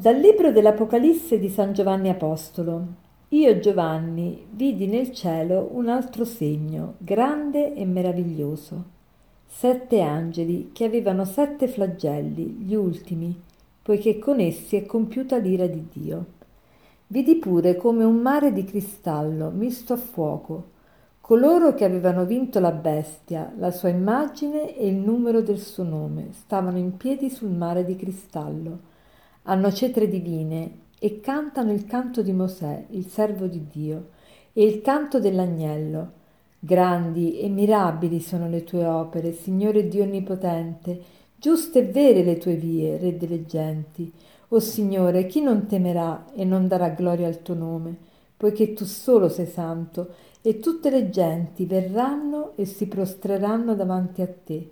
Dal 0.00 0.16
libro 0.16 0.52
dell'Apocalisse 0.52 1.40
di 1.40 1.48
San 1.48 1.72
Giovanni 1.72 2.08
Apostolo. 2.08 2.86
Io 3.30 3.58
Giovanni 3.58 4.46
vidi 4.48 4.86
nel 4.86 5.10
cielo 5.10 5.70
un 5.72 5.88
altro 5.88 6.24
segno, 6.24 6.94
grande 6.98 7.74
e 7.74 7.84
meraviglioso. 7.84 8.84
Sette 9.44 10.00
angeli 10.00 10.70
che 10.72 10.84
avevano 10.84 11.24
sette 11.24 11.66
flagelli, 11.66 12.44
gli 12.60 12.76
ultimi, 12.76 13.36
poiché 13.82 14.20
con 14.20 14.38
essi 14.38 14.76
è 14.76 14.86
compiuta 14.86 15.36
l'ira 15.36 15.66
di 15.66 15.88
Dio. 15.92 16.26
Vidi 17.08 17.34
pure 17.34 17.74
come 17.74 18.04
un 18.04 18.18
mare 18.18 18.52
di 18.52 18.62
cristallo 18.62 19.50
misto 19.50 19.94
a 19.94 19.96
fuoco, 19.96 20.66
coloro 21.20 21.74
che 21.74 21.84
avevano 21.84 22.24
vinto 22.24 22.60
la 22.60 22.70
bestia, 22.70 23.52
la 23.58 23.72
sua 23.72 23.88
immagine 23.88 24.76
e 24.76 24.86
il 24.86 24.94
numero 24.94 25.40
del 25.40 25.58
suo 25.58 25.82
nome, 25.82 26.28
stavano 26.34 26.78
in 26.78 26.96
piedi 26.96 27.28
sul 27.30 27.50
mare 27.50 27.84
di 27.84 27.96
cristallo 27.96 28.87
hanno 29.48 29.72
cetre 29.72 30.08
divine 30.08 30.70
e 30.98 31.20
cantano 31.20 31.72
il 31.72 31.86
canto 31.86 32.20
di 32.20 32.32
Mosè, 32.32 32.86
il 32.90 33.06
servo 33.06 33.46
di 33.46 33.66
Dio, 33.70 34.08
e 34.52 34.62
il 34.62 34.82
canto 34.82 35.18
dell'agnello. 35.20 36.12
Grandi 36.58 37.40
e 37.40 37.48
mirabili 37.48 38.20
sono 38.20 38.48
le 38.48 38.64
tue 38.64 38.84
opere, 38.84 39.32
Signore 39.32 39.88
Dio 39.88 40.02
Onnipotente, 40.02 41.00
giuste 41.36 41.78
e 41.78 41.84
vere 41.84 42.22
le 42.24 42.36
tue 42.36 42.56
vie, 42.56 42.98
Re 42.98 43.16
delle 43.16 43.46
genti. 43.46 44.12
O 44.48 44.60
Signore, 44.60 45.26
chi 45.26 45.40
non 45.40 45.66
temerà 45.66 46.26
e 46.34 46.44
non 46.44 46.68
darà 46.68 46.90
gloria 46.90 47.26
al 47.26 47.40
tuo 47.40 47.54
nome, 47.54 47.96
poiché 48.36 48.74
tu 48.74 48.84
solo 48.84 49.30
sei 49.30 49.46
santo, 49.46 50.08
e 50.42 50.58
tutte 50.58 50.90
le 50.90 51.08
genti 51.08 51.64
verranno 51.64 52.52
e 52.54 52.66
si 52.66 52.86
prostreranno 52.86 53.74
davanti 53.74 54.20
a 54.20 54.28
te, 54.28 54.68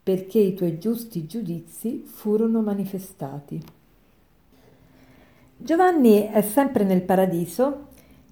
perché 0.00 0.38
i 0.38 0.54
tuoi 0.54 0.78
giusti 0.78 1.26
giudizi 1.26 2.04
furono 2.06 2.62
manifestati. 2.62 3.78
Giovanni 5.62 6.30
è 6.30 6.40
sempre 6.40 6.84
nel 6.84 7.02
paradiso 7.02 7.88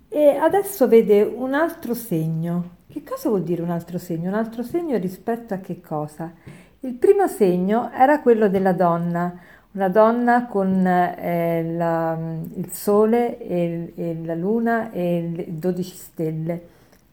e 0.08 0.28
adesso 0.28 0.88
vede 0.88 1.22
un 1.22 1.52
altro 1.52 1.92
segno. 1.92 2.76
Che 2.90 3.02
cosa 3.04 3.28
vuol 3.28 3.42
dire 3.42 3.60
un 3.60 3.68
altro 3.68 3.98
segno? 3.98 4.30
Un 4.30 4.34
altro 4.34 4.62
segno 4.62 4.96
rispetto 4.96 5.52
a 5.52 5.58
che 5.58 5.82
cosa? 5.82 6.32
Il 6.80 6.94
primo 6.94 7.28
segno 7.28 7.90
era 7.92 8.22
quello 8.22 8.48
della 8.48 8.72
donna, 8.72 9.38
una 9.72 9.90
donna 9.90 10.46
con 10.46 10.86
eh, 10.86 11.70
la, 11.76 12.18
il 12.54 12.72
sole 12.72 13.38
e, 13.38 13.92
e, 13.94 14.16
la 14.24 14.34
luna 14.34 14.90
e 14.90 15.30
le 15.30 15.44
12 15.48 15.96
stelle, 15.96 16.62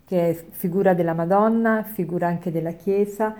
che 0.05 0.29
è 0.29 0.45
figura 0.51 0.93
della 0.93 1.13
Madonna, 1.13 1.83
figura 1.83 2.27
anche 2.27 2.53
della 2.53 2.71
Chiesa. 2.71 3.35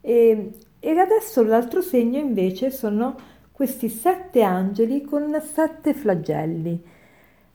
E, 0.00 0.50
e 0.80 0.90
adesso 0.90 1.44
l'altro 1.44 1.80
segno 1.80 2.18
invece 2.18 2.72
sono 2.72 3.29
questi 3.60 3.90
sette 3.90 4.40
angeli 4.40 5.02
con 5.02 5.38
sette 5.42 5.92
flagelli. 5.92 6.82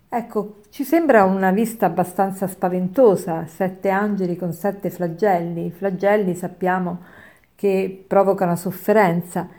Ecco, 0.07 0.57
ci 0.69 0.83
sembra 0.83 1.23
una 1.23 1.49
vista 1.49 1.87
abbastanza 1.87 2.45
spaventosa, 2.45 3.47
sette 3.47 3.89
angeli 3.89 4.35
con 4.35 4.53
sette 4.53 4.91
flagelli. 4.91 5.65
I 5.65 5.71
flagelli 5.71 6.35
sappiamo 6.35 7.01
che 7.55 8.05
provocano 8.07 8.55
sofferenza, 8.55 9.49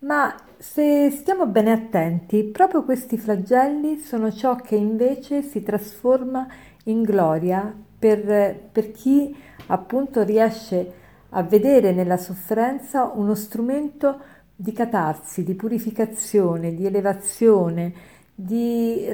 ma 0.00 0.34
se 0.58 1.08
stiamo 1.12 1.46
bene 1.46 1.70
attenti, 1.70 2.42
proprio 2.46 2.82
questi 2.82 3.16
flagelli 3.16 3.98
sono 3.98 4.32
ciò 4.32 4.56
che 4.56 4.74
invece 4.74 5.42
si 5.42 5.62
trasforma 5.62 6.48
in 6.86 7.02
gloria 7.02 7.72
per, 7.96 8.58
per 8.72 8.90
chi 8.90 9.36
appunto 9.68 10.24
riesce 10.24 10.94
a 11.28 11.44
vedere 11.44 11.92
nella 11.92 12.16
sofferenza 12.16 13.04
uno 13.14 13.36
strumento 13.36 14.40
di 14.54 14.72
catarsi, 14.72 15.44
di 15.44 15.54
purificazione, 15.54 16.74
di 16.74 16.86
elevazione, 16.86 17.92
di 18.34 19.06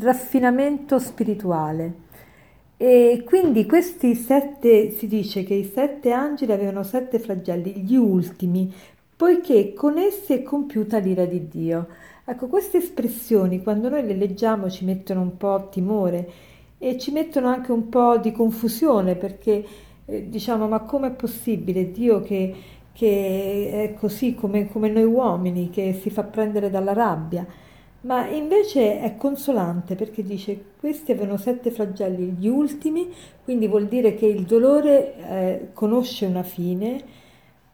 raffinamento 0.00 0.98
spirituale. 0.98 2.10
E 2.76 3.22
quindi 3.24 3.64
questi 3.64 4.14
sette, 4.14 4.90
si 4.90 5.06
dice 5.06 5.44
che 5.44 5.54
i 5.54 5.64
sette 5.64 6.10
angeli 6.10 6.52
avevano 6.52 6.82
sette 6.82 7.18
flagelli, 7.18 7.74
gli 7.84 7.94
ultimi, 7.94 8.72
poiché 9.16 9.72
con 9.72 9.98
essi 9.98 10.32
è 10.32 10.42
compiuta 10.42 10.98
l'ira 10.98 11.24
di 11.24 11.46
Dio. 11.46 11.86
Ecco, 12.24 12.48
queste 12.48 12.78
espressioni, 12.78 13.62
quando 13.62 13.88
noi 13.88 14.04
le 14.04 14.14
leggiamo, 14.14 14.68
ci 14.68 14.84
mettono 14.84 15.20
un 15.20 15.36
po' 15.36 15.68
timore 15.70 16.30
e 16.78 16.98
ci 16.98 17.12
mettono 17.12 17.46
anche 17.46 17.70
un 17.70 17.88
po' 17.88 18.18
di 18.18 18.32
confusione, 18.32 19.14
perché 19.14 19.64
eh, 20.04 20.28
diciamo, 20.28 20.66
ma 20.66 20.80
com'è 20.80 21.12
possibile 21.12 21.92
Dio 21.92 22.20
che 22.20 22.54
che 22.92 23.70
è 23.72 23.94
così 23.98 24.34
come, 24.34 24.68
come 24.70 24.88
noi 24.88 25.04
uomini, 25.04 25.70
che 25.70 25.98
si 26.00 26.10
fa 26.10 26.24
prendere 26.24 26.70
dalla 26.70 26.92
rabbia, 26.92 27.46
ma 28.02 28.26
invece 28.28 29.00
è 29.00 29.16
consolante 29.16 29.94
perché 29.94 30.24
dice 30.24 30.60
questi 30.78 31.12
avevano 31.12 31.36
sette 31.36 31.70
flagelli, 31.70 32.34
gli 32.38 32.48
ultimi, 32.48 33.08
quindi 33.44 33.68
vuol 33.68 33.86
dire 33.86 34.14
che 34.14 34.26
il 34.26 34.42
dolore 34.42 35.14
eh, 35.16 35.68
conosce 35.72 36.26
una 36.26 36.42
fine 36.42 37.20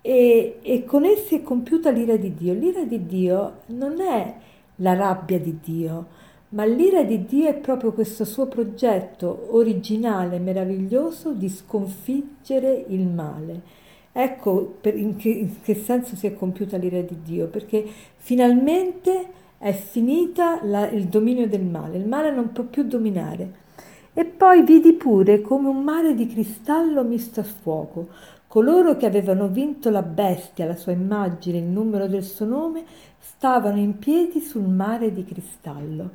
e, 0.02 0.58
e, 0.62 0.84
con 0.84 1.04
essi 1.04 1.36
è 1.36 1.42
compiuta 1.42 1.90
l'ira 1.90 2.16
di 2.16 2.34
Dio. 2.34 2.52
L'ira 2.54 2.84
di 2.84 3.06
Dio 3.06 3.58
non 3.66 4.00
è 4.00 4.34
la 4.76 4.94
rabbia 4.94 5.38
di 5.38 5.58
Dio, 5.62 6.06
ma 6.50 6.64
l'ira 6.64 7.02
di 7.02 7.24
Dio 7.24 7.48
è 7.48 7.54
proprio 7.54 7.92
questo 7.92 8.24
suo 8.24 8.46
progetto 8.46 9.48
originale, 9.50 10.38
meraviglioso 10.38 11.32
di 11.32 11.48
sconfiggere 11.48 12.84
il 12.88 13.06
male. 13.06 13.60
Ecco 14.12 14.78
in 14.82 15.16
che, 15.16 15.28
in 15.28 15.60
che 15.62 15.74
senso 15.74 16.16
si 16.16 16.26
è 16.26 16.34
compiuta 16.34 16.76
l'ira 16.76 17.00
di 17.00 17.18
Dio, 17.22 17.46
perché 17.46 17.84
finalmente 18.16 19.26
è 19.58 19.72
finita 19.72 20.60
la, 20.64 20.88
il 20.88 21.06
dominio 21.06 21.48
del 21.48 21.64
male, 21.64 21.98
il 21.98 22.06
male 22.06 22.32
non 22.32 22.52
può 22.52 22.64
più 22.64 22.84
dominare. 22.84 23.66
E 24.14 24.24
poi 24.24 24.64
vidi 24.64 24.94
pure 24.94 25.40
come 25.40 25.68
un 25.68 25.82
mare 25.82 26.14
di 26.14 26.26
cristallo 26.26 27.04
misto 27.04 27.40
a 27.40 27.44
fuoco. 27.44 28.08
Coloro 28.48 28.96
che 28.96 29.06
avevano 29.06 29.46
vinto 29.48 29.90
la 29.90 30.02
bestia, 30.02 30.66
la 30.66 30.74
sua 30.74 30.92
immagine, 30.92 31.58
il 31.58 31.64
numero 31.64 32.06
del 32.08 32.24
suo 32.24 32.46
nome, 32.46 32.84
stavano 33.18 33.78
in 33.78 33.98
piedi 33.98 34.40
sul 34.40 34.62
mare 34.62 35.12
di 35.12 35.24
cristallo. 35.24 36.10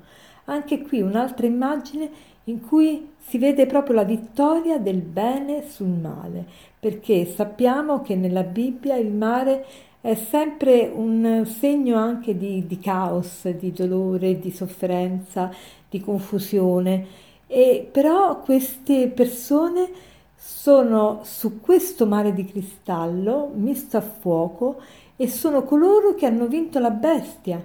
Anche 0.45 0.81
qui 0.81 1.01
un'altra 1.01 1.45
immagine 1.45 2.09
in 2.45 2.59
cui 2.61 3.11
si 3.17 3.37
vede 3.37 3.65
proprio 3.65 3.95
la 3.95 4.03
vittoria 4.03 4.77
del 4.77 5.01
bene 5.01 5.63
sul 5.67 5.87
male, 5.87 6.45
perché 6.79 7.25
sappiamo 7.25 8.01
che 8.01 8.15
nella 8.15 8.43
Bibbia 8.43 8.95
il 8.95 9.11
mare 9.11 9.65
è 10.01 10.15
sempre 10.15 10.91
un 10.93 11.45
segno 11.45 11.97
anche 11.97 12.37
di, 12.37 12.67
di 12.67 12.79
caos, 12.79 13.47
di 13.47 13.71
dolore, 13.71 14.37
di 14.39 14.51
sofferenza, 14.51 15.49
di 15.89 16.01
confusione. 16.01 17.05
E 17.47 17.87
però 17.89 18.41
queste 18.41 19.07
persone 19.07 19.89
sono 20.35 21.21
su 21.23 21.61
questo 21.61 22.05
mare 22.05 22.33
di 22.33 22.43
cristallo 22.43 23.51
misto 23.53 23.95
a 23.95 24.01
fuoco 24.01 24.81
e 25.15 25.29
sono 25.29 25.63
coloro 25.63 26.15
che 26.15 26.25
hanno 26.25 26.47
vinto 26.47 26.79
la 26.79 26.89
bestia, 26.89 27.63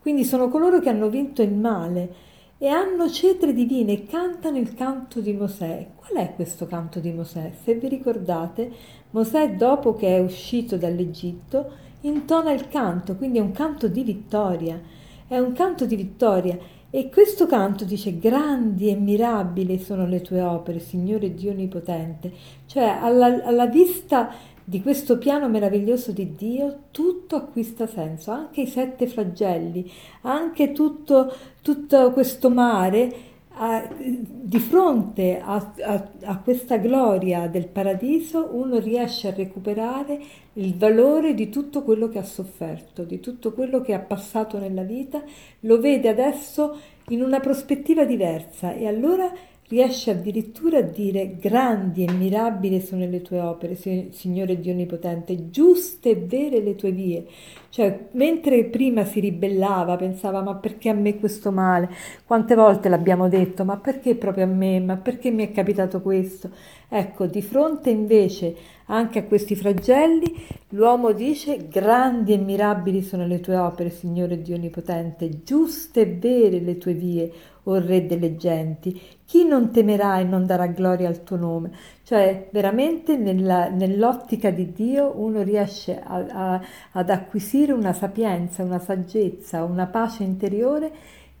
quindi 0.00 0.24
sono 0.24 0.48
coloro 0.48 0.80
che 0.80 0.88
hanno 0.88 1.08
vinto 1.08 1.42
il 1.42 1.52
male 1.52 2.28
e 2.58 2.68
hanno 2.68 3.08
cetre 3.08 3.52
divine 3.52 3.92
e 3.92 4.04
cantano 4.04 4.58
il 4.58 4.74
canto 4.74 5.20
di 5.20 5.32
Mosè. 5.32 5.88
Qual 5.96 6.22
è 6.22 6.34
questo 6.34 6.66
canto 6.66 7.00
di 7.00 7.12
Mosè? 7.12 7.52
Se 7.62 7.74
vi 7.74 7.88
ricordate, 7.88 8.70
Mosè 9.10 9.54
dopo 9.54 9.94
che 9.94 10.16
è 10.16 10.20
uscito 10.20 10.76
dall'Egitto 10.76 11.88
intona 12.02 12.52
il 12.52 12.68
canto, 12.68 13.16
quindi 13.16 13.38
è 13.38 13.42
un 13.42 13.52
canto 13.52 13.88
di 13.88 14.02
vittoria, 14.02 14.80
è 15.26 15.38
un 15.38 15.52
canto 15.52 15.86
di 15.86 15.96
vittoria 15.96 16.58
e 16.90 17.08
questo 17.08 17.46
canto 17.46 17.84
dice 17.84 18.18
grandi 18.18 18.90
e 18.90 18.96
mirabili 18.96 19.78
sono 19.78 20.06
le 20.06 20.20
tue 20.20 20.42
opere, 20.42 20.80
Signore 20.80 21.34
Dio 21.34 21.52
Onnipotente, 21.52 22.32
cioè 22.66 22.98
alla, 23.00 23.44
alla 23.44 23.66
vista 23.66 24.32
di 24.70 24.80
questo 24.82 25.18
piano 25.18 25.48
meraviglioso 25.48 26.12
di 26.12 26.36
Dio 26.36 26.82
tutto 26.92 27.34
acquista 27.34 27.88
senso, 27.88 28.30
anche 28.30 28.60
i 28.60 28.66
sette 28.68 29.08
flagelli, 29.08 29.90
anche 30.20 30.70
tutto, 30.70 31.34
tutto 31.60 32.12
questo 32.12 32.50
mare, 32.50 33.12
a, 33.48 33.88
di 33.98 34.60
fronte 34.60 35.40
a, 35.40 35.72
a, 35.82 36.08
a, 36.22 36.38
questa 36.38 36.76
gloria 36.76 37.48
del 37.48 37.66
paradiso 37.66 38.50
uno 38.52 38.78
riesce 38.78 39.26
a 39.26 39.34
recuperare 39.34 40.20
il 40.52 40.76
valore 40.76 41.34
di 41.34 41.48
tutto 41.48 41.82
quello 41.82 42.08
che 42.08 42.18
ha 42.18 42.22
sofferto, 42.22 43.02
di 43.02 43.18
tutto 43.18 43.52
quello 43.52 43.80
che 43.80 43.92
ha 43.92 43.98
passato 43.98 44.56
nella 44.60 44.84
vita, 44.84 45.20
lo 45.60 45.80
vede 45.80 46.08
adesso 46.08 46.78
in 47.08 47.24
una 47.24 47.40
prospettiva 47.40 48.04
diversa. 48.04 48.72
E 48.72 48.86
allora 48.86 49.32
riesce 49.70 50.10
addirittura 50.10 50.78
a 50.78 50.82
dire 50.82 51.36
grandi 51.36 52.04
e 52.04 52.10
mirabili 52.12 52.80
sono 52.80 53.06
le 53.06 53.22
tue 53.22 53.38
opere, 53.38 53.76
Signore 53.76 54.58
Dio 54.58 54.72
Onnipotente, 54.72 55.50
giuste 55.50 56.10
e 56.10 56.16
vere 56.16 56.60
le 56.60 56.74
tue 56.74 56.90
vie. 56.90 57.24
Cioè, 57.70 58.08
mentre 58.12 58.64
prima 58.64 59.04
si 59.04 59.20
ribellava, 59.20 59.94
pensava 59.94 60.42
ma 60.42 60.56
perché 60.56 60.88
a 60.88 60.92
me 60.92 61.20
questo 61.20 61.52
male? 61.52 61.88
Quante 62.24 62.56
volte 62.56 62.88
l'abbiamo 62.88 63.28
detto, 63.28 63.64
ma 63.64 63.76
perché 63.76 64.16
proprio 64.16 64.42
a 64.44 64.48
me? 64.48 64.80
Ma 64.80 64.96
perché 64.96 65.30
mi 65.30 65.46
è 65.46 65.52
capitato 65.52 66.02
questo? 66.02 66.50
Ecco, 66.88 67.26
di 67.26 67.40
fronte 67.40 67.90
invece 67.90 68.56
anche 68.86 69.20
a 69.20 69.24
questi 69.24 69.54
flagelli, 69.54 70.34
l'uomo 70.70 71.12
dice 71.12 71.68
grandi 71.68 72.32
e 72.32 72.38
mirabili 72.38 73.02
sono 73.02 73.24
le 73.24 73.38
tue 73.38 73.56
opere, 73.56 73.90
Signore 73.90 74.42
Dio 74.42 74.56
Onnipotente, 74.56 75.44
giuste 75.44 76.00
e 76.00 76.16
vere 76.16 76.58
le 76.58 76.76
tue 76.76 76.94
vie, 76.94 77.32
o 77.64 77.78
Re 77.78 78.06
delle 78.06 78.36
genti. 78.36 79.00
Chi 79.24 79.44
non 79.44 79.70
temerà 79.70 80.18
e 80.18 80.24
non 80.24 80.46
darà 80.46 80.66
gloria 80.66 81.08
al 81.08 81.22
tuo 81.22 81.36
nome? 81.36 81.70
Cioè, 82.10 82.48
veramente 82.50 83.16
nella, 83.16 83.68
nell'ottica 83.68 84.50
di 84.50 84.72
Dio 84.72 85.12
uno 85.14 85.42
riesce 85.42 86.02
a, 86.02 86.26
a, 86.28 86.60
ad 86.90 87.08
acquisire 87.08 87.70
una 87.70 87.92
sapienza, 87.92 88.64
una 88.64 88.80
saggezza, 88.80 89.62
una 89.62 89.86
pace 89.86 90.24
interiore 90.24 90.90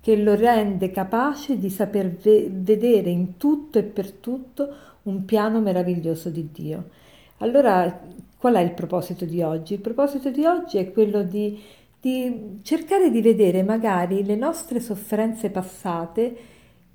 che 0.00 0.14
lo 0.14 0.36
rende 0.36 0.92
capace 0.92 1.58
di 1.58 1.68
saper 1.70 2.10
ve- 2.10 2.48
vedere 2.52 3.10
in 3.10 3.36
tutto 3.36 3.80
e 3.80 3.82
per 3.82 4.12
tutto 4.12 4.72
un 5.02 5.24
piano 5.24 5.58
meraviglioso 5.60 6.30
di 6.30 6.50
Dio. 6.52 6.84
Allora, 7.38 8.02
qual 8.38 8.54
è 8.54 8.60
il 8.60 8.70
proposito 8.70 9.24
di 9.24 9.42
oggi? 9.42 9.74
Il 9.74 9.80
proposito 9.80 10.30
di 10.30 10.44
oggi 10.44 10.78
è 10.78 10.92
quello 10.92 11.24
di, 11.24 11.60
di 12.00 12.60
cercare 12.62 13.10
di 13.10 13.20
vedere 13.20 13.64
magari 13.64 14.24
le 14.24 14.36
nostre 14.36 14.78
sofferenze 14.78 15.50
passate 15.50 16.36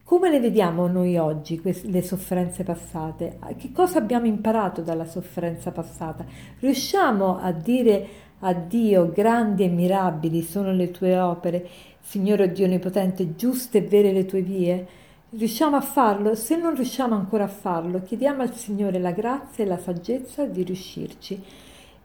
come 0.05 0.29
le 0.29 0.39
vediamo 0.39 0.85
noi 0.85 1.17
oggi, 1.17 1.59
le 1.63 2.01
sofferenze 2.03 2.63
passate? 2.63 3.39
Che 3.57 3.71
cosa 3.71 3.97
abbiamo 3.97 4.27
imparato 4.27 4.81
dalla 4.81 5.05
sofferenza 5.05 5.71
passata? 5.71 6.23
Riusciamo 6.59 7.39
a 7.39 7.51
dire 7.51 8.07
a 8.41 8.53
Dio, 8.53 9.11
grandi 9.11 9.63
e 9.63 9.67
mirabili 9.67 10.43
sono 10.43 10.71
le 10.73 10.91
tue 10.91 11.17
opere, 11.17 11.67
Signore 12.01 12.51
Dio 12.51 12.65
Onnipotente, 12.65 13.35
giuste 13.35 13.79
e 13.79 13.81
vere 13.81 14.11
le 14.11 14.25
tue 14.25 14.41
vie? 14.41 14.87
Riusciamo 15.31 15.75
a 15.75 15.81
farlo? 15.81 16.35
Se 16.35 16.55
non 16.55 16.75
riusciamo 16.75 17.15
ancora 17.15 17.45
a 17.45 17.47
farlo, 17.47 18.03
chiediamo 18.03 18.43
al 18.43 18.53
Signore 18.53 18.99
la 18.99 19.11
grazia 19.11 19.63
e 19.63 19.67
la 19.67 19.79
saggezza 19.79 20.45
di 20.45 20.61
riuscirci. 20.61 21.43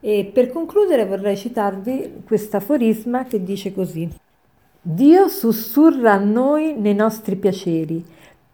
E 0.00 0.30
per 0.32 0.48
concludere 0.50 1.04
vorrei 1.04 1.36
citarvi 1.36 2.22
questo 2.24 2.56
aforisma 2.56 3.24
che 3.24 3.42
dice 3.42 3.74
così. 3.74 4.10
Dio 4.82 5.28
sussurra 5.28 6.14
a 6.14 6.18
noi 6.18 6.74
nei 6.74 6.94
nostri 6.94 7.36
piaceri, 7.36 8.02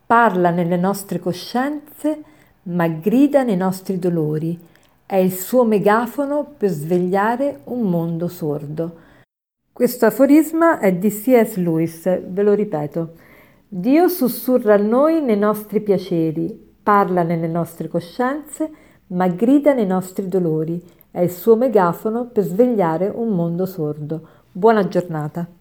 parla 0.05 0.51
nelle 0.51 0.77
nostre 0.77 1.21
coscienze, 1.21 2.21
ma 2.63 2.89
grida 2.89 3.45
nei 3.45 3.57
nostri 3.57 4.01
dolori. 4.01 4.59
È 5.07 5.15
il 5.15 5.31
suo 5.31 5.63
megafono 5.63 6.45
per 6.57 6.71
svegliare 6.71 7.61
un 7.67 7.83
mondo 7.83 8.27
sordo. 8.27 8.97
Questo 9.73 10.07
aforisma 10.07 10.81
è 10.81 10.93
di 10.95 11.11
C.S. 11.11 11.59
Lewis, 11.59 12.03
ve 12.27 12.43
lo 12.43 12.55
ripeto. 12.55 13.13
Dio 13.69 14.09
sussurra 14.09 14.75
a 14.75 14.79
noi 14.79 15.23
nei 15.23 15.39
nostri 15.39 15.81
piaceri, 15.81 16.75
parla 16.83 17.23
nelle 17.23 17.47
nostre 17.47 17.87
coscienze, 17.87 18.69
ma 19.09 19.29
grida 19.29 19.75
nei 19.75 19.87
nostri 19.87 20.27
dolori. 20.27 20.83
È 21.09 21.21
il 21.21 21.31
suo 21.31 21.55
megafono 21.55 22.27
per 22.27 22.43
svegliare 22.43 23.07
un 23.15 23.29
mondo 23.29 23.65
sordo. 23.65 24.29
Buona 24.51 24.89
giornata. 24.89 25.56